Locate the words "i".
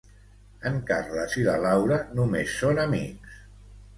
1.41-1.43